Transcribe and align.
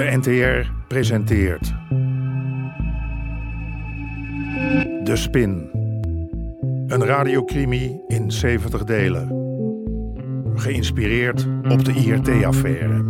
De 0.00 0.16
NTR 0.16 0.70
presenteert. 0.88 1.74
De 5.04 5.16
Spin. 5.16 5.70
Een 6.86 7.04
radiocrimi 7.04 8.00
in 8.06 8.30
70 8.32 8.84
delen. 8.84 9.28
Geïnspireerd 10.54 11.46
op 11.68 11.84
de 11.84 11.92
IRT-affaire. 11.92 13.04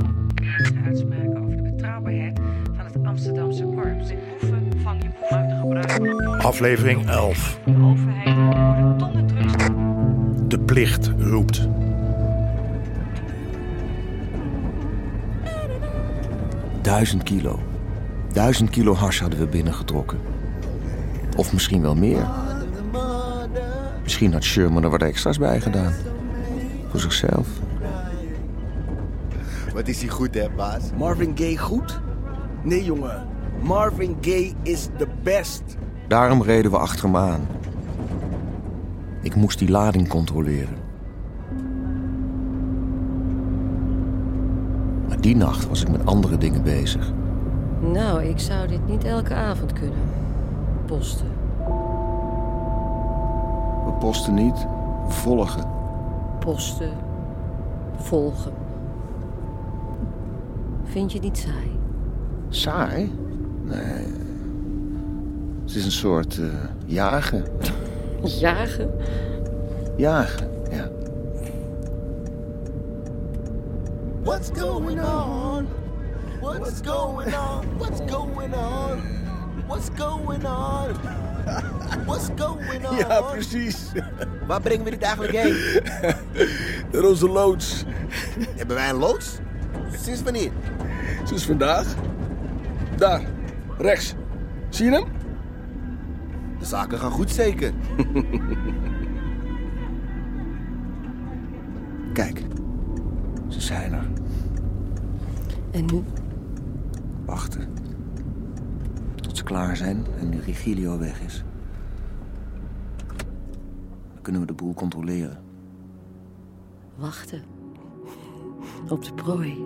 uitspraken 0.84 1.43
over 1.43 1.57
de 1.57 1.62
betrouwbaarheid 1.62 2.40
van 2.76 2.84
het 2.84 3.07
Amsterdamse 3.07 3.64
korps. 3.64 4.12
Boeven 4.41 4.72
vang 4.82 5.02
je 5.02 5.09
de 5.09 5.57
gebruik 5.61 5.91
van 5.91 6.02
de 6.02 6.38
Aflevering 6.43 7.09
11. 7.09 7.61
overheid 7.66 8.36
worden 8.36 8.96
tonnen 8.96 9.27
drugs 9.27 9.54
De 10.48 10.61
plicht 10.61 11.12
roept. 11.18 11.68
Duizend 16.82 17.22
kilo. 17.22 17.58
Duizend 18.32 18.70
kilo 18.70 18.94
hash 18.94 19.21
hadden 19.21 19.38
we 19.38 19.46
binnengetrokken. 19.46 20.18
Of 21.36 21.52
misschien 21.52 21.82
wel 21.82 21.94
meer. 21.94 22.29
Misschien 24.02 24.32
had 24.32 24.43
Sherman 24.44 24.85
er 24.85 24.90
wat 24.90 25.02
extra's 25.02 25.38
bij 25.38 25.61
gedaan. 25.61 25.93
Voor 26.90 27.00
zichzelf. 27.00 27.48
Wat 29.74 29.88
is 29.88 30.00
hij 30.00 30.11
goed, 30.11 30.35
hè, 30.35 30.50
baas? 30.57 30.82
Marvin 30.98 31.32
Gaye 31.35 31.58
goed? 31.58 32.00
Nee, 32.62 32.84
jongen. 32.84 33.27
Marvin 33.62 34.16
Gaye 34.20 34.52
is 34.62 34.88
the 34.98 35.08
best. 35.22 35.62
Daarom 36.08 36.42
reden 36.42 36.70
we 36.70 36.78
achter 36.78 37.05
hem 37.05 37.16
aan. 37.16 37.47
Ik 39.22 39.34
moest 39.34 39.58
die 39.58 39.70
lading 39.70 40.08
controleren. 40.08 40.77
Die 45.20 45.36
nacht 45.36 45.68
was 45.68 45.82
ik 45.82 45.90
met 45.90 46.06
andere 46.06 46.38
dingen 46.38 46.62
bezig. 46.62 47.12
Nou, 47.80 48.24
ik 48.24 48.38
zou 48.38 48.68
dit 48.68 48.86
niet 48.86 49.04
elke 49.04 49.34
avond 49.34 49.72
kunnen. 49.72 49.98
Posten. 50.86 51.27
We 53.84 53.92
posten 53.98 54.34
niet, 54.34 54.66
we 55.06 55.12
volgen. 55.12 55.64
Posten. 56.38 56.90
Volgen. 57.96 58.52
Vind 60.84 61.12
je 61.12 61.18
het 61.18 61.27
niet 61.27 61.38
saai? 61.38 61.78
Saai? 62.48 63.12
Nee. 63.64 64.06
Het 65.64 65.74
is 65.74 65.84
een 65.84 65.90
soort 65.90 66.38
eh, 66.38 66.46
jagen. 66.86 67.44
Jagen? 68.22 68.90
Jagen, 69.96 70.48
ja. 70.70 70.88
What's 74.22 74.50
going 74.50 75.00
on? 75.00 75.66
What's 76.40 76.82
going 76.82 77.34
on? 77.34 77.64
What's 77.78 78.00
going 78.00 78.54
on? 78.54 78.98
What's 79.66 79.88
going 79.90 80.44
on? 80.46 80.94
What's 82.06 82.28
going 82.28 82.86
on? 82.86 82.96
Ja, 82.96 83.20
precies. 83.20 83.92
Waar 84.46 84.60
brengen 84.60 84.84
we 84.84 84.90
dit 84.90 85.02
eigenlijk 85.02 85.32
heen? 85.36 85.56
Naar 86.92 87.04
onze 87.04 87.28
loods. 87.28 87.84
Hebben 88.56 88.77
wij 88.77 88.88
een 88.88 88.96
loods? 88.96 89.38
Sinds 90.02 90.22
wanneer? 90.22 90.50
Sinds 91.24 91.46
vandaag. 91.46 91.94
Daar, 92.96 93.22
rechts. 93.78 94.14
Zie 94.68 94.84
je 94.84 94.92
hem? 94.92 95.05
De 96.58 96.64
zaken 96.64 96.98
gaan 96.98 97.10
goed 97.10 97.30
zeker. 97.30 97.72
zijn 103.70 103.92
er. 103.92 104.08
En 105.70 105.84
nu? 105.84 106.02
Wachten. 107.24 107.68
Tot 109.14 109.36
ze 109.36 109.45
klaar 109.45 109.77
zijn 109.77 110.06
en 110.20 110.40
Rigilio 110.40 110.98
weg 110.98 111.20
is. 111.20 111.45
Dan 114.12 114.22
kunnen 114.22 114.40
we 114.40 114.46
de 114.46 114.52
boel 114.52 114.74
controleren. 114.74 115.39
Wachten. 116.96 117.42
Op 118.89 119.05
de 119.05 119.14
prooi. 119.14 119.64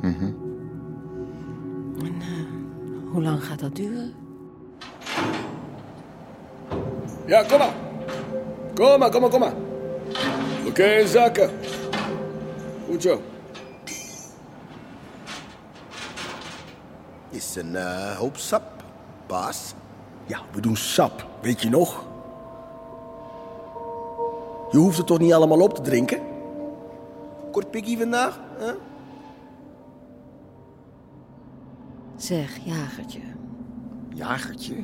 Mhm. 0.00 0.32
En 1.98 2.20
eh, 2.20 3.12
hoe 3.12 3.22
lang 3.22 3.44
gaat 3.44 3.58
dat 3.58 3.76
duren? 3.76 4.12
Ja, 7.26 7.42
kom 7.42 7.58
maar. 7.58 7.74
Kom 8.74 8.98
maar, 8.98 9.10
kom 9.10 9.20
maar, 9.20 9.30
kom 9.30 9.40
maar. 9.40 9.54
Oké, 10.66 11.06
zakken. 11.06 11.50
Goed 12.90 13.02
zo. 13.02 13.20
Is 17.30 17.56
een 17.56 17.76
eh, 17.76 18.16
hoop 18.16 18.36
sap, 18.36 18.84
baas. 19.26 19.74
Ja, 20.26 20.40
we 20.52 20.60
doen 20.60 20.76
sap, 20.76 21.26
weet 21.42 21.62
je 21.62 21.68
nog? 21.68 22.06
Je 24.70 24.78
hoeft 24.78 24.96
het 24.96 25.06
toch 25.06 25.18
niet 25.18 25.32
allemaal 25.32 25.60
op 25.60 25.74
te 25.74 25.80
drinken? 25.80 26.20
Kort 27.50 27.70
pikkie 27.70 27.98
vandaag, 27.98 28.40
hè? 28.58 28.72
Zeg, 32.16 32.56
jagertje. 32.64 33.20
Jagertje? 34.14 34.74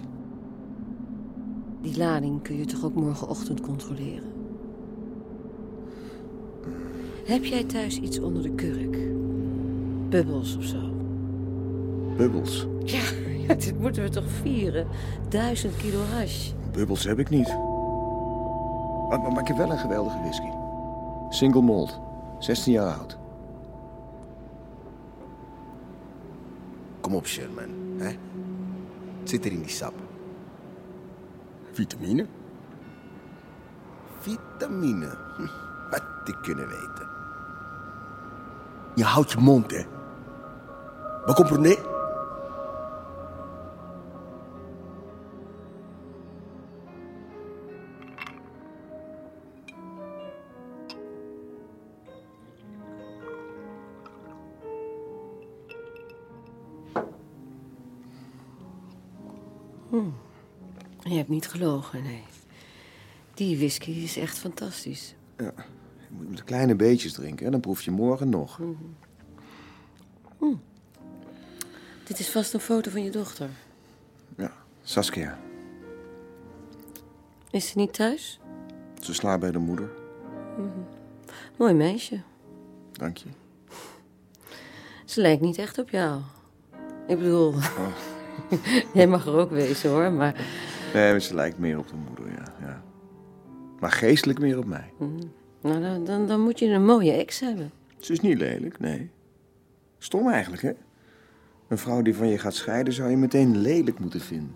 Die 1.80 1.96
lading 1.96 2.42
kun 2.42 2.56
je 2.56 2.64
toch 2.64 2.84
ook 2.84 2.94
morgenochtend 2.94 3.60
controleren? 3.60 4.35
Heb 7.26 7.44
jij 7.44 7.64
thuis 7.64 8.00
iets 8.00 8.18
onder 8.20 8.42
de 8.42 8.50
kurk? 8.54 8.96
Bubbels 10.10 10.56
of 10.56 10.64
zo? 10.64 10.90
Bubbels. 12.16 12.66
Ja, 12.84 13.00
ja, 13.48 13.54
dit 13.54 13.80
moeten 13.80 14.02
we 14.02 14.08
toch 14.08 14.28
vieren? 14.28 14.86
Duizend 15.28 15.76
kilo 15.76 16.00
hash. 16.00 16.50
Bubbels 16.72 17.04
heb 17.04 17.18
ik 17.18 17.28
niet. 17.30 17.48
Maar, 19.08 19.20
maar, 19.20 19.32
maar 19.32 19.40
ik 19.40 19.48
heb 19.48 19.56
wel 19.56 19.70
een 19.70 19.78
geweldige 19.78 20.18
whisky. 20.18 20.48
Single 21.30 21.62
malt. 21.62 22.00
16 22.38 22.72
jaar 22.72 22.94
oud. 22.94 23.18
Kom 27.00 27.14
op, 27.14 27.26
Sherman. 27.26 27.68
Hè? 27.96 28.06
Het 29.20 29.28
zit 29.30 29.44
er 29.44 29.52
in 29.52 29.60
die 29.60 29.68
sap. 29.70 29.94
Vitamine. 31.72 32.26
Vitamine. 34.18 35.06
Hm, 35.36 35.46
Wat 35.90 36.02
ik 36.24 36.36
kunnen 36.42 36.68
weten. 36.68 37.14
Je 38.96 39.04
houdt 39.04 39.32
je 39.32 39.38
mond, 39.38 39.70
hè. 39.70 39.84
Wat 41.24 41.34
komt 41.34 41.50
er 41.50 41.60
nee? 41.60 41.78
Je 61.02 61.16
hebt 61.16 61.28
niet 61.28 61.48
gelogen, 61.48 62.02
nee. 62.02 62.24
Die 63.34 63.56
whisky 63.56 63.90
is 63.90 64.16
echt 64.16 64.38
fantastisch. 64.38 65.14
Ja. 65.36 65.52
Moet 66.16 66.28
met 66.28 66.44
kleine 66.44 66.74
beetjes 66.74 67.12
drinken 67.12 67.46
en 67.46 67.52
dan 67.52 67.60
proef 67.60 67.82
je 67.82 67.90
morgen 67.90 68.28
nog. 68.28 68.60
Dit 72.04 72.18
is 72.18 72.30
vast 72.30 72.54
een 72.54 72.60
foto 72.60 72.90
van 72.90 73.04
je 73.04 73.10
dochter. 73.10 73.48
Ja, 74.36 74.52
Saskia. 74.82 75.38
Is 77.50 77.68
ze 77.68 77.78
niet 77.78 77.92
thuis? 77.92 78.40
Ze 79.00 79.14
slaapt 79.14 79.40
bij 79.40 79.50
de 79.50 79.58
moeder. 79.58 79.90
Mooi 81.56 81.74
meisje. 81.74 82.20
Dank 82.92 83.16
je. 83.16 83.28
Ze 85.04 85.20
lijkt 85.20 85.42
niet 85.42 85.58
echt 85.58 85.78
op 85.78 85.90
jou. 85.90 86.20
Ik 87.06 87.18
bedoel, 87.18 87.54
jij 88.94 89.06
mag 89.06 89.26
er 89.26 89.34
ook 89.34 89.50
wezen 89.50 89.90
hoor, 89.90 90.12
maar 90.12 90.34
Nee, 90.94 91.10
maar 91.10 91.20
ze 91.20 91.34
lijkt 91.34 91.58
meer 91.58 91.78
op 91.78 91.88
de 91.88 91.96
moeder, 92.08 92.26
ja. 92.26 92.66
ja. 92.66 92.82
Maar 93.80 93.92
geestelijk 93.92 94.38
meer 94.38 94.58
op 94.58 94.64
mij. 94.64 94.92
Nou, 95.60 95.80
dan, 95.80 96.04
dan, 96.04 96.26
dan 96.26 96.40
moet 96.40 96.58
je 96.58 96.66
een 96.66 96.84
mooie 96.84 97.12
ex 97.12 97.40
hebben. 97.40 97.70
Ze 97.98 98.12
is 98.12 98.20
niet 98.20 98.38
lelijk, 98.38 98.78
nee. 98.80 99.10
Stom 99.98 100.28
eigenlijk, 100.30 100.62
hè? 100.62 100.72
Een 101.68 101.78
vrouw 101.78 102.02
die 102.02 102.14
van 102.14 102.28
je 102.28 102.38
gaat 102.38 102.54
scheiden 102.54 102.92
zou 102.92 103.10
je 103.10 103.16
meteen 103.16 103.58
lelijk 103.58 103.98
moeten 103.98 104.20
vinden. 104.20 104.54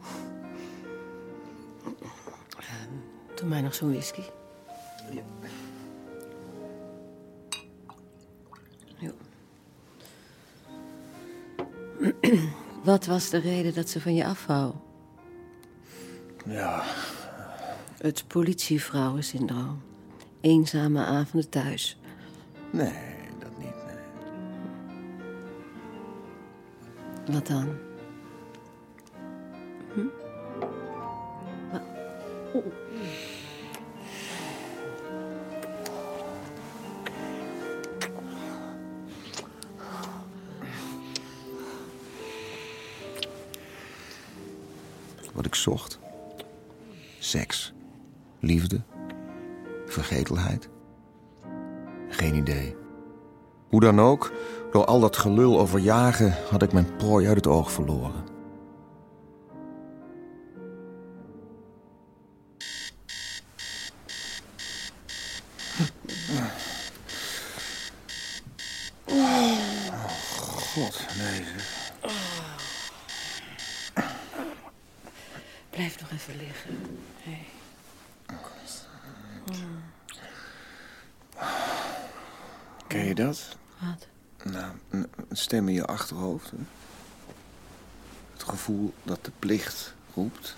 Doe 3.34 3.48
mij 3.48 3.60
nog 3.60 3.74
zo'n 3.74 3.90
whisky. 3.90 4.22
Jo. 8.98 9.12
Wat 12.84 13.06
was 13.06 13.30
de 13.30 13.38
reden 13.38 13.74
dat 13.74 13.88
ze 13.88 14.00
van 14.00 14.14
je 14.14 14.24
afwou? 14.24 14.74
Ja, 16.46 16.82
Het 17.98 18.24
politievrouwensyndroom. 18.26 19.82
Eenzame 20.40 21.04
avonden 21.04 21.50
thuis. 21.50 21.98
nee, 22.70 22.92
dat 23.38 23.58
niet, 23.58 23.74
nee. 23.86 23.96
Wat 27.34 27.46
dan? 27.46 27.68
Wat 45.32 45.46
ik 45.46 45.54
zocht. 45.54 45.98
Seks. 47.18 47.72
Liefde. 48.40 48.80
Vergetelheid. 49.90 50.68
Geen 52.08 52.34
idee. 52.34 52.76
Hoe 53.68 53.80
dan 53.80 54.00
ook, 54.00 54.32
door 54.70 54.84
al 54.84 55.00
dat 55.00 55.16
gelul 55.16 55.60
over 55.60 55.78
jagen 55.78 56.34
had 56.50 56.62
ik 56.62 56.72
mijn 56.72 56.96
prooi 56.96 57.26
uit 57.26 57.36
het 57.36 57.46
oog 57.46 57.72
verloren. 57.72 58.24
God, 70.72 71.06
nee. 71.18 71.44
Blijf 75.70 76.00
nog 76.00 76.10
even 76.10 76.36
liggen. 76.36 76.98
Hey. 77.22 77.46
Ken 82.90 83.04
je 83.04 83.14
dat? 83.14 83.56
Wat? 83.78 84.06
Nou, 84.52 84.72
een 84.90 85.06
stem 85.30 85.68
in 85.68 85.74
je 85.74 85.86
achterhoofd. 85.86 86.50
Hè? 86.50 86.56
Het 88.32 88.42
gevoel 88.42 88.92
dat 89.02 89.24
de 89.24 89.30
plicht 89.38 89.94
roept. 90.14 90.54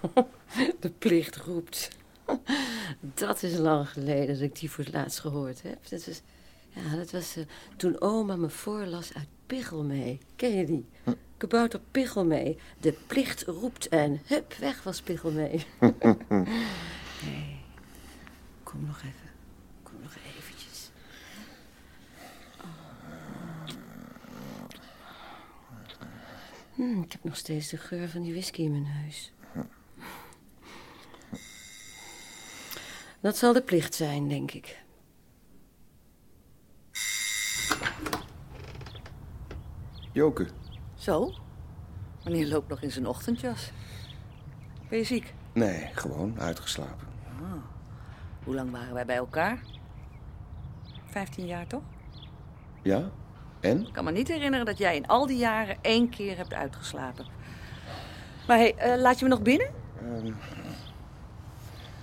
De 0.80 0.90
plicht 0.98 1.36
roept. 1.36 1.88
Dat 3.14 3.42
is 3.42 3.56
lang 3.56 3.88
geleden 3.88 4.26
dat 4.26 4.40
ik 4.40 4.58
die 4.58 4.70
voor 4.70 4.84
het 4.84 4.92
laatst 4.92 5.20
gehoord 5.20 5.62
heb. 5.62 5.88
Dat 5.88 6.06
was, 6.06 6.20
ja, 6.68 6.96
dat 6.96 7.10
was 7.10 7.36
eh, 7.36 7.44
toen 7.76 8.00
oma 8.00 8.36
me 8.36 8.48
voorlas 8.48 9.14
uit 9.14 9.28
Pichelmee. 9.46 10.20
Ken 10.36 10.56
je 10.56 10.66
die? 10.66 10.86
Kabouter 11.36 11.80
Pichelmee. 11.90 12.58
De 12.80 12.92
plicht 13.06 13.42
roept 13.42 13.88
en 13.88 14.20
hup, 14.26 14.54
weg 14.54 14.82
was 14.82 15.00
Pichelmee. 15.00 15.66
hey, 17.24 17.60
kom 18.62 18.86
nog 18.86 18.98
even. 18.98 19.30
Kom 19.82 19.94
nog 20.02 20.14
eventjes. 20.36 20.90
Hmm, 26.82 27.02
ik 27.02 27.12
heb 27.12 27.24
nog 27.24 27.36
steeds 27.36 27.68
de 27.68 27.76
geur 27.76 28.08
van 28.08 28.22
die 28.22 28.32
whisky 28.32 28.62
in 28.62 28.70
mijn 28.70 28.86
neus. 29.02 29.32
Dat 33.20 33.36
zal 33.36 33.52
de 33.52 33.62
plicht 33.62 33.94
zijn, 33.94 34.28
denk 34.28 34.50
ik. 34.50 34.82
Joke, 40.12 40.48
Zo? 40.94 41.34
Meneer 42.24 42.46
loopt 42.46 42.68
nog 42.68 42.82
in 42.82 42.90
zijn 42.90 43.06
ochtendjas. 43.06 43.70
Ben 44.88 44.98
je 44.98 45.04
ziek? 45.04 45.34
nee, 45.52 45.90
gewoon 45.92 46.40
uitgeslapen. 46.40 47.06
Hoe 48.44 48.54
lang 48.54 48.70
waren 48.70 48.94
wij 48.94 49.06
bij 49.06 49.16
elkaar? 49.16 49.62
Vijftien 51.04 51.46
jaar 51.46 51.66
toch? 51.66 51.82
Ja? 52.82 53.10
En? 53.62 53.86
Ik 53.86 53.92
kan 53.92 54.04
me 54.04 54.10
niet 54.10 54.28
herinneren 54.28 54.66
dat 54.66 54.78
jij 54.78 54.96
in 54.96 55.06
al 55.06 55.26
die 55.26 55.38
jaren 55.38 55.76
één 55.80 56.08
keer 56.08 56.36
hebt 56.36 56.54
uitgeslapen. 56.54 57.26
Maar 58.46 58.58
hé, 58.58 58.72
hey, 58.76 58.98
laat 58.98 59.18
je 59.18 59.24
me 59.24 59.30
nog 59.30 59.42
binnen? 59.42 59.70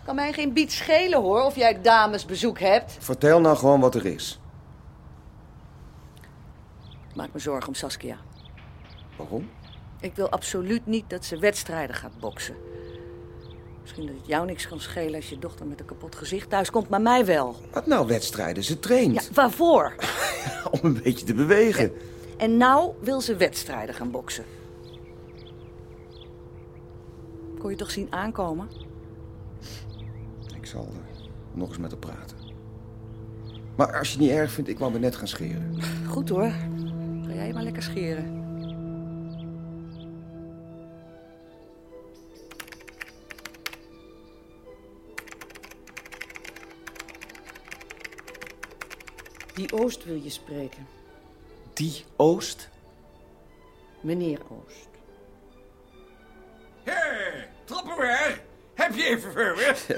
Kan 0.05 0.15
mij 0.15 0.33
geen 0.33 0.53
biet 0.53 0.71
schelen 0.71 1.21
hoor, 1.21 1.43
of 1.43 1.55
jij 1.55 1.81
damesbezoek 1.81 2.59
hebt. 2.59 2.97
Vertel 2.99 3.41
nou 3.41 3.57
gewoon 3.57 3.79
wat 3.79 3.95
er 3.95 4.05
is. 4.05 4.39
Ik 7.09 7.15
maak 7.15 7.33
me 7.33 7.39
zorgen 7.39 7.67
om 7.67 7.73
Saskia. 7.75 8.17
Waarom? 9.15 9.49
Ik 9.99 10.15
wil 10.15 10.29
absoluut 10.29 10.85
niet 10.85 11.09
dat 11.09 11.25
ze 11.25 11.39
wedstrijden 11.39 11.95
gaat 11.95 12.19
boksen. 12.19 12.55
Misschien 13.81 14.05
dat 14.05 14.15
het 14.15 14.27
jou 14.27 14.45
niks 14.45 14.67
kan 14.67 14.79
schelen 14.79 15.15
als 15.15 15.29
je 15.29 15.39
dochter 15.39 15.65
met 15.65 15.79
een 15.79 15.85
kapot 15.85 16.15
gezicht 16.15 16.49
thuis 16.49 16.71
komt, 16.71 16.89
maar 16.89 17.01
mij 17.01 17.25
wel. 17.25 17.55
Wat 17.71 17.85
nou 17.85 18.07
wedstrijden? 18.07 18.63
Ze 18.63 18.79
traint. 18.79 19.23
Ja, 19.23 19.33
waarvoor? 19.33 19.95
Om 20.71 20.79
een 20.81 21.01
beetje 21.03 21.25
te 21.25 21.33
bewegen. 21.33 21.91
En 22.37 22.57
nou 22.57 22.93
wil 23.01 23.21
ze 23.21 23.35
wedstrijden 23.35 23.95
gaan 23.95 24.11
boksen. 24.11 24.43
Kon 27.59 27.69
je 27.69 27.75
toch 27.75 27.91
zien 27.91 28.07
aankomen? 28.09 28.67
Ik 30.55 30.65
zal 30.65 30.87
eh, 30.91 31.23
nog 31.53 31.69
eens 31.69 31.77
met 31.77 31.91
haar 31.91 31.99
praten. 31.99 32.37
Maar 33.75 33.97
als 33.97 34.07
je 34.07 34.17
het 34.17 34.27
niet 34.27 34.35
erg 34.35 34.51
vindt, 34.51 34.69
ik 34.69 34.79
wou 34.79 34.91
me 34.91 34.99
net 34.99 35.15
gaan 35.15 35.27
scheren. 35.27 35.75
Goed 36.07 36.29
hoor. 36.29 36.51
Ga 37.27 37.33
jij 37.33 37.53
maar 37.53 37.63
lekker 37.63 37.83
scheren. 37.83 38.38
Die 49.59 49.73
Oost 49.73 50.05
wil 50.05 50.15
je 50.15 50.29
spreken. 50.29 50.87
Die 51.73 52.05
Oost? 52.15 52.69
Meneer 54.01 54.39
Oost. 54.49 54.89
Hé, 56.83 57.45
Trappenberg, 57.63 58.41
heb 58.73 58.95
je 58.95 59.03
even 59.03 59.31
verwerd? 59.31 59.87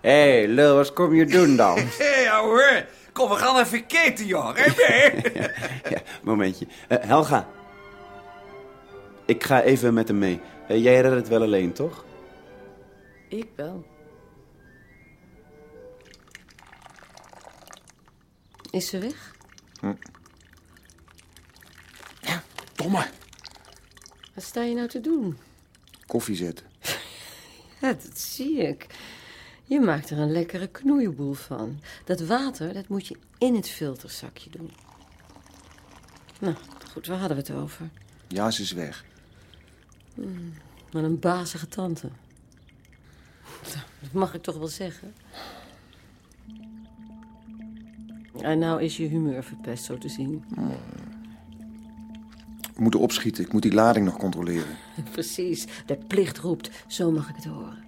Hé, 0.00 0.30
hey, 0.30 0.48
lul, 0.48 0.74
wat 0.74 0.92
kom 0.92 1.14
je 1.14 1.26
doen 1.26 1.56
dan? 1.56 1.78
Hé, 2.02 2.30
ouwe, 2.30 2.86
kom, 3.12 3.28
we 3.28 3.36
gaan 3.36 3.58
even 3.58 3.86
keten, 3.86 4.26
joh. 4.26 4.54
Hé, 4.54 4.72
mee? 4.76 5.22
ja, 5.94 6.00
momentje. 6.22 6.66
Eh, 6.88 6.98
Helga. 7.00 7.48
Ik 9.24 9.44
ga 9.44 9.62
even 9.62 9.94
met 9.94 10.08
hem 10.08 10.18
mee. 10.18 10.40
Eh, 10.68 10.82
jij 10.82 11.00
redt 11.00 11.14
het 11.14 11.28
wel 11.28 11.42
alleen, 11.42 11.72
toch? 11.72 12.04
Ik 13.28 13.48
wel. 13.56 13.84
Is 18.70 18.88
ze 18.88 18.98
weg? 18.98 19.36
Domme. 22.74 23.06
Wat 24.34 24.44
sta 24.44 24.62
je 24.62 24.74
nou 24.74 24.88
te 24.88 25.00
doen? 25.00 25.38
Koffie 26.06 26.36
zetten. 26.36 26.66
Ja, 27.80 27.92
dat 27.92 28.18
zie 28.18 28.58
ik. 28.58 28.86
Je 29.64 29.80
maakt 29.80 30.10
er 30.10 30.18
een 30.18 30.32
lekkere 30.32 30.66
knoeienboel 30.66 31.32
van. 31.32 31.80
Dat 32.04 32.20
water, 32.20 32.72
dat 32.72 32.88
moet 32.88 33.06
je 33.06 33.16
in 33.38 33.54
het 33.54 33.68
filterzakje 33.68 34.50
doen. 34.50 34.70
Nou, 36.38 36.54
goed, 36.92 37.06
waar 37.06 37.18
hadden 37.18 37.36
we 37.36 37.42
het 37.42 37.62
over? 37.62 37.88
Ja, 38.26 38.50
ze 38.50 38.62
is 38.62 38.72
weg. 38.72 39.04
Wat 40.90 41.02
een 41.02 41.18
bazige 41.18 41.68
tante. 41.68 42.08
Dat 44.00 44.12
mag 44.12 44.34
ik 44.34 44.42
toch 44.42 44.56
wel 44.56 44.68
zeggen. 44.68 45.14
En 48.42 48.58
nou 48.58 48.82
is 48.82 48.96
je 48.96 49.06
humeur 49.06 49.44
verpest, 49.44 49.84
zo 49.84 49.98
te 49.98 50.08
zien. 50.08 50.44
We 52.74 52.82
moeten 52.82 53.00
opschieten. 53.00 53.44
Ik 53.44 53.52
moet 53.52 53.62
die 53.62 53.74
lading 53.74 54.04
nog 54.04 54.16
controleren. 54.16 54.76
Precies, 55.12 55.66
de 55.86 55.96
plicht 56.06 56.38
roept. 56.38 56.70
Zo 56.86 57.10
mag 57.10 57.28
ik 57.28 57.34
het 57.36 57.44
horen. 57.44 57.86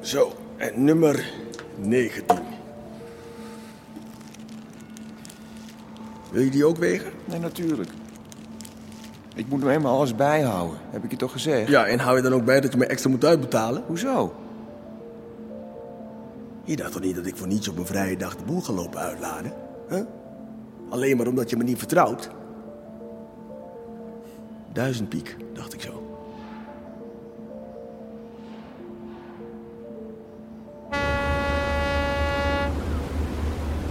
Zo, 0.00 0.32
en 0.56 0.84
nummer 0.84 1.30
19. 1.76 2.38
Wil 6.30 6.42
je 6.42 6.50
die 6.50 6.64
ook 6.64 6.76
wegen? 6.76 7.12
Nee, 7.24 7.38
natuurlijk. 7.38 7.90
Ik 9.34 9.48
moet 9.48 9.60
nou 9.60 9.72
eenmaal 9.72 9.96
alles 9.96 10.14
bijhouden. 10.14 10.78
Heb 10.90 11.04
ik 11.04 11.10
je 11.10 11.16
toch 11.16 11.32
gezegd? 11.32 11.68
Ja, 11.68 11.86
en 11.86 11.98
hou 11.98 12.16
je 12.16 12.22
dan 12.22 12.32
ook 12.32 12.44
bij 12.44 12.60
dat 12.60 12.72
je 12.72 12.78
me 12.78 12.86
extra 12.86 13.10
moet 13.10 13.24
uitbetalen? 13.24 13.82
Hoezo? 13.86 14.34
Je 16.68 16.76
dacht 16.76 16.92
toch 16.92 17.02
niet 17.02 17.14
dat 17.14 17.26
ik 17.26 17.36
voor 17.36 17.46
niets 17.46 17.68
op 17.68 17.78
een 17.78 17.86
vrije 17.86 18.16
dag 18.16 18.36
de 18.36 18.44
boel 18.44 18.60
ga 18.60 18.72
lopen 18.72 19.00
uitladen? 19.00 19.52
Huh? 19.88 20.02
Alleen 20.90 21.16
maar 21.16 21.26
omdat 21.26 21.50
je 21.50 21.56
me 21.56 21.64
niet 21.64 21.78
vertrouwt? 21.78 22.30
Duizend 24.72 25.08
piek, 25.08 25.36
dacht 25.54 25.74
ik 25.74 25.80
zo. 25.80 26.20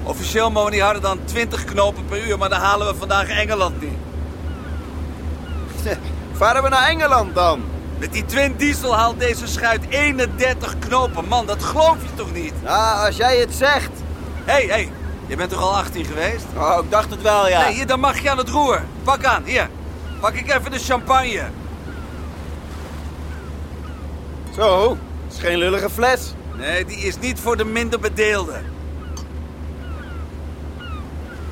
Officieel 0.03 0.51
mogen 0.51 0.71
die 0.71 0.81
harder 0.81 1.01
dan 1.01 1.19
20 1.25 1.65
knopen 1.65 2.05
per 2.05 2.27
uur, 2.27 2.37
maar 2.37 2.49
dan 2.49 2.59
halen 2.59 2.87
we 2.87 2.95
vandaag 2.95 3.29
Engeland 3.29 3.81
niet. 3.81 3.97
Varen 6.31 6.63
we 6.63 6.69
naar 6.69 6.87
Engeland 6.87 7.35
dan? 7.35 7.76
Met 7.99 8.13
die 8.13 8.25
Twin 8.25 8.55
Diesel 8.57 8.95
haalt 8.95 9.19
deze 9.19 9.47
schuit 9.47 9.81
31 9.89 10.79
knopen. 10.79 11.27
Man, 11.27 11.45
dat 11.45 11.63
geloof 11.63 11.97
je 12.01 12.15
toch 12.15 12.33
niet? 12.33 12.53
Ja, 12.63 13.05
als 13.05 13.17
jij 13.17 13.37
het 13.37 13.53
zegt. 13.53 13.91
Hé, 14.45 14.53
hey, 14.53 14.61
hé. 14.61 14.67
Hey. 14.67 14.91
Je 15.27 15.35
bent 15.35 15.49
toch 15.49 15.61
al 15.61 15.75
18 15.75 16.05
geweest? 16.05 16.45
Oh, 16.55 16.79
ik 16.83 16.91
dacht 16.91 17.09
het 17.09 17.21
wel, 17.21 17.47
ja. 17.47 17.63
Nee, 17.63 17.73
hier, 17.73 17.87
dan 17.87 17.99
mag 17.99 18.19
je 18.19 18.29
aan 18.29 18.37
het 18.37 18.49
roer. 18.49 18.81
Pak 19.03 19.23
aan, 19.23 19.43
hier. 19.43 19.69
Pak 20.19 20.33
ik 20.33 20.53
even 20.53 20.71
de 20.71 20.79
champagne. 20.79 21.49
Zo, 24.55 24.97
is 25.31 25.39
geen 25.39 25.57
lullige 25.57 25.89
fles. 25.89 26.33
Nee, 26.55 26.85
die 26.85 26.97
is 26.97 27.19
niet 27.19 27.39
voor 27.39 27.57
de 27.57 27.65
minder 27.65 27.99
bedeelden. 27.99 28.65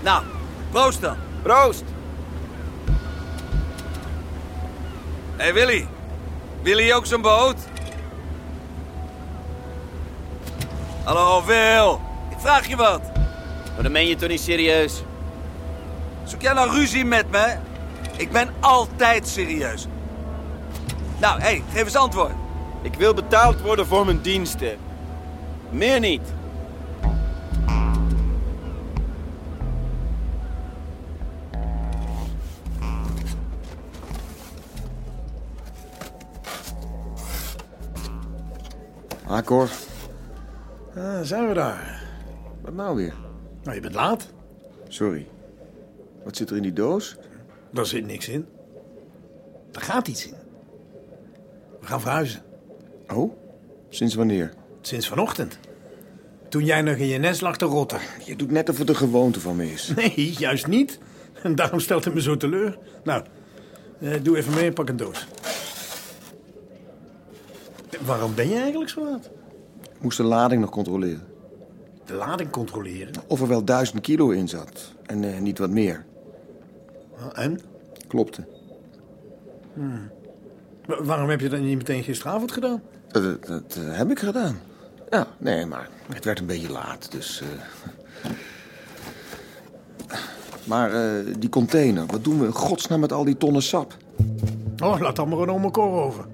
Nou, 0.01 0.23
proost 0.71 1.01
dan. 1.01 1.17
Proost. 1.41 1.83
Hé, 5.35 5.43
hey, 5.43 5.53
Willy. 5.53 5.87
Willy 6.65 6.93
ook 6.93 7.05
zijn 7.05 7.21
boot? 7.21 7.57
Hallo, 11.03 11.45
Wil. 11.45 12.01
Ik 12.29 12.37
vraag 12.39 12.67
je 12.67 12.75
wat. 12.75 13.01
Maar 13.73 13.83
dan 13.83 13.91
meen 13.91 14.07
je 14.07 14.15
toch 14.15 14.29
niet 14.29 14.41
serieus? 14.41 15.03
Zoek 16.23 16.41
jij 16.41 16.53
nou 16.53 16.71
ruzie 16.71 17.05
met 17.05 17.31
me? 17.31 17.55
Ik 18.17 18.31
ben 18.31 18.53
altijd 18.59 19.27
serieus. 19.27 19.87
Nou, 21.19 21.39
hé, 21.39 21.45
hey, 21.45 21.63
geef 21.71 21.83
eens 21.83 21.95
antwoord. 21.95 22.33
Ik 22.81 22.93
wil 22.93 23.13
betaald 23.13 23.61
worden 23.61 23.87
voor 23.87 24.05
mijn 24.05 24.21
diensten. 24.21 24.77
Meer 25.69 25.99
niet. 25.99 26.33
Akkoord. 39.27 39.71
Ah, 40.95 41.21
zijn 41.21 41.47
we 41.47 41.53
daar. 41.53 42.03
Wat 42.61 42.73
nou 42.73 42.95
weer? 42.95 43.13
Nou, 43.63 43.75
je 43.75 43.81
bent 43.81 43.93
laat. 43.93 44.27
Sorry. 44.87 45.27
Wat 46.23 46.35
zit 46.35 46.49
er 46.49 46.55
in 46.55 46.61
die 46.61 46.73
doos? 46.73 47.15
Daar 47.71 47.85
zit 47.85 48.05
niks 48.05 48.27
in. 48.27 48.45
Er 49.71 49.81
gaat 49.81 50.07
iets 50.07 50.27
in. 50.27 50.33
We 51.79 51.87
gaan 51.87 52.01
verhuizen. 52.01 52.41
Oh? 53.07 53.33
Sinds 53.89 54.15
wanneer? 54.15 54.53
Sinds 54.81 55.07
vanochtend. 55.07 55.59
Toen 56.49 56.65
jij 56.65 56.81
nog 56.81 56.95
in 56.95 57.07
je 57.07 57.17
nest 57.17 57.41
lag 57.41 57.57
te 57.57 57.65
rotten. 57.65 57.99
Je 58.25 58.35
doet 58.35 58.51
net 58.51 58.69
of 58.69 58.77
het 58.77 58.89
een 58.89 58.95
gewoonte 58.95 59.39
van 59.39 59.55
me 59.55 59.71
is. 59.71 59.91
Nee, 59.95 60.33
juist 60.37 60.67
niet. 60.67 60.99
En 61.43 61.55
daarom 61.55 61.79
stelt 61.79 62.05
het 62.05 62.13
me 62.13 62.21
zo 62.21 62.37
teleur. 62.37 62.77
Nou, 63.03 63.23
eh, 63.99 64.23
doe 64.23 64.37
even 64.37 64.53
mee 64.53 64.65
en 64.65 64.73
pak 64.73 64.89
een 64.89 64.97
doos. 64.97 65.27
Waarom 68.05 68.35
ben 68.35 68.49
je 68.49 68.55
eigenlijk 68.59 68.89
zo 68.89 69.03
laat? 69.11 69.29
Ik 69.81 70.01
moest 70.01 70.17
de 70.17 70.23
lading 70.23 70.61
nog 70.61 70.69
controleren. 70.69 71.23
De 72.05 72.13
lading 72.13 72.49
controleren. 72.49 73.13
Of 73.27 73.41
er 73.41 73.47
wel 73.47 73.63
duizend 73.63 74.01
kilo 74.01 74.29
in 74.29 74.47
zat. 74.49 74.91
En 75.05 75.23
eh, 75.33 75.39
niet 75.39 75.57
wat 75.57 75.69
meer. 75.69 76.05
En? 77.33 77.59
Klopte. 78.07 78.47
Hmm. 79.73 80.09
Wa- 80.85 81.03
Waarom 81.03 81.29
heb 81.29 81.39
je 81.39 81.49
dat 81.49 81.59
niet 81.59 81.77
meteen 81.77 82.03
gisteravond 82.03 82.51
gedaan? 82.51 82.81
Dat, 83.07 83.23
dat- 83.23 83.45
dat, 83.45 83.77
eh, 83.85 83.97
heb 83.97 84.09
ik 84.11 84.19
gedaan. 84.19 84.59
Ja, 85.09 85.27
nee, 85.37 85.65
maar 85.65 85.89
het 86.13 86.25
werd 86.25 86.39
een 86.39 86.45
beetje 86.45 86.71
laat, 86.71 87.11
dus... 87.11 87.41
eh. 87.41 87.47
Maar 90.63 90.93
eh, 90.93 91.33
die 91.39 91.49
container, 91.49 92.05
wat 92.05 92.23
doen 92.23 92.39
we 92.39 92.45
in 92.45 92.51
godsnaam 92.51 92.99
met 92.99 93.11
al 93.13 93.23
die 93.23 93.37
tonnen 93.37 93.61
sap? 93.61 93.97
Oh, 94.83 94.99
laat 94.99 95.15
dat 95.15 95.27
maar 95.27 95.37
een 95.39 95.49
ome 95.49 95.71
Cor 95.71 96.03
over. 96.03 96.25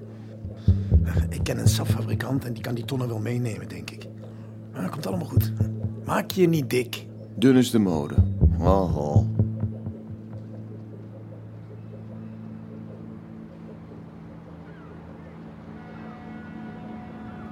Ik 1.32 1.44
ken 1.44 1.58
een 1.58 1.68
sapfabrikant 1.68 2.44
en 2.44 2.52
die 2.52 2.62
kan 2.62 2.74
die 2.74 2.84
tonnen 2.84 3.08
wel 3.08 3.18
meenemen, 3.18 3.68
denk 3.68 3.90
ik. 3.90 4.06
Maar 4.72 4.82
dat 4.82 4.90
komt 4.90 5.06
allemaal 5.06 5.26
goed. 5.26 5.52
Maak 6.04 6.30
je 6.30 6.48
niet 6.48 6.70
dik. 6.70 7.06
Dun 7.34 7.56
is 7.56 7.70
de 7.70 7.78
mode. 7.78 8.14
Oh, 8.60 8.96
oh. 8.96 9.26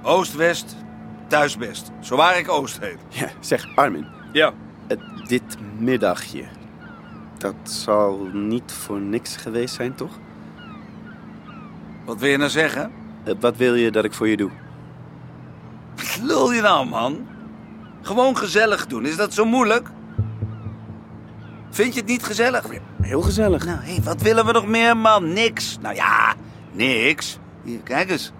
Oost-West, 0.03 0.75
thuis-best. 1.27 1.91
Zo 1.99 2.15
waar 2.15 2.37
ik 2.37 2.49
Oost 2.49 2.79
heet. 2.79 2.97
Ja, 3.09 3.29
zeg 3.39 3.75
Armin. 3.75 4.05
Ja. 4.33 4.53
eh, 4.87 4.97
dit 5.27 5.57
middagje. 5.77 6.43
Dat 7.37 7.55
zal 7.63 8.27
niet 8.33 8.71
voor 8.71 8.99
niks 8.99 9.35
geweest 9.35 9.75
zijn, 9.75 9.95
toch? 9.95 10.19
Wat 12.05 12.19
wil 12.19 12.29
je 12.29 12.37
nou 12.37 12.49
zeggen? 12.49 12.91
Eh, 13.23 13.33
wat 13.39 13.57
wil 13.57 13.75
je 13.75 13.91
dat 13.91 14.03
ik 14.05 14.13
voor 14.13 14.27
je 14.27 14.37
doe? 14.37 14.51
Wat 15.95 16.19
lul 16.21 16.53
je 16.53 16.61
nou, 16.61 16.87
man? 16.87 17.27
Gewoon 18.01 18.37
gezellig 18.37 18.87
doen. 18.87 19.05
Is 19.05 19.15
dat 19.15 19.33
zo 19.33 19.45
moeilijk? 19.45 19.89
Vind 21.69 21.93
je 21.93 21.99
het 21.99 22.09
niet 22.09 22.23
gezellig? 22.23 22.65
Heel 23.01 23.21
gezellig. 23.21 23.65
Nou, 23.65 23.79
hé, 23.81 24.01
wat 24.01 24.21
willen 24.21 24.45
we 24.45 24.51
nog 24.51 24.67
meer, 24.67 24.97
man? 24.97 25.33
Niks. 25.33 25.77
Nou 25.81 25.95
ja, 25.95 26.33
niks. 26.71 27.39
Hier, 27.63 27.79
kijk 27.79 28.09
eens. 28.09 28.31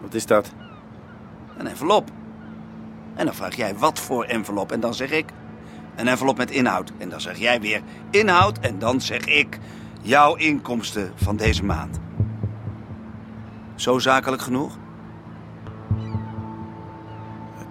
Wat 0.00 0.14
is 0.14 0.26
dat? 0.26 0.52
Een 1.56 1.66
envelop. 1.66 2.10
En 3.14 3.24
dan 3.24 3.34
vraag 3.34 3.56
jij 3.56 3.76
wat 3.76 4.00
voor 4.00 4.24
envelop. 4.24 4.72
En 4.72 4.80
dan 4.80 4.94
zeg 4.94 5.10
ik 5.10 5.26
een 5.94 6.08
envelop 6.08 6.36
met 6.36 6.50
inhoud. 6.50 6.92
En 6.98 7.08
dan 7.08 7.20
zeg 7.20 7.38
jij 7.38 7.60
weer 7.60 7.82
inhoud. 8.10 8.58
En 8.58 8.78
dan 8.78 9.00
zeg 9.00 9.24
ik 9.24 9.58
jouw 10.02 10.34
inkomsten 10.34 11.12
van 11.14 11.36
deze 11.36 11.64
maand. 11.64 11.98
Zo 13.76 13.98
zakelijk 13.98 14.42
genoeg? 14.42 14.76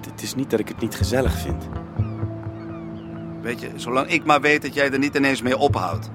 Het 0.06 0.24
is 0.24 0.36
niet 0.36 0.50
dat 0.50 0.60
ik 0.60 0.68
het 0.68 0.80
niet 0.80 0.96
gezellig 0.96 1.34
vind. 1.34 1.70
Weet 3.42 3.62
je, 3.62 3.70
zolang 3.76 4.08
ik 4.08 4.26
maar 4.26 4.42
weet 4.42 4.62
dat 4.62 4.74
jij 4.74 4.92
er 4.92 5.00
niet 5.00 5.16
ineens 5.16 5.42
mee 5.42 5.58
ophoudt. 5.58 6.10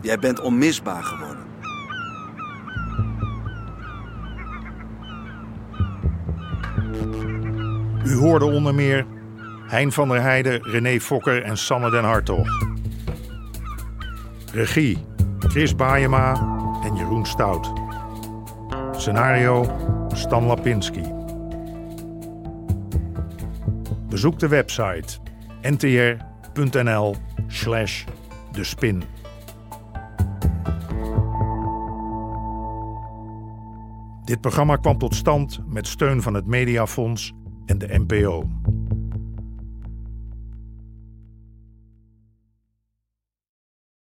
Jij 0.00 0.18
bent 0.18 0.40
onmisbaar 0.40 1.02
geworden. 1.02 1.44
U 8.04 8.14
hoorde 8.16 8.44
onder 8.44 8.74
meer 8.74 9.06
Hein 9.66 9.92
van 9.92 10.08
der 10.08 10.22
Heijden, 10.22 10.62
René 10.62 11.00
Fokker 11.00 11.42
en 11.42 11.56
Sanne 11.56 11.90
den 11.90 12.04
Hartog. 12.04 12.48
Regie 14.52 14.98
Chris 15.54 15.74
Baayema 15.74 16.34
en 16.84 16.96
Jeroen 16.96 17.26
Stout. 17.26 17.72
Scenario 18.92 19.66
Stan 20.14 20.44
Lapinski. 20.44 21.02
Bezoek 24.08 24.38
de 24.38 24.48
website 24.48 25.18
ntr.nl 25.62 27.16
slash 27.46 28.04
de 28.52 28.64
spin. 28.64 29.02
Dit 34.24 34.40
programma 34.40 34.76
kwam 34.76 34.98
tot 34.98 35.14
stand 35.14 35.60
met 35.66 35.86
steun 35.86 36.22
van 36.22 36.34
het 36.34 36.46
Mediafonds 36.46 37.32
en 37.66 37.78
de 37.78 37.86
NPO. 38.06 38.44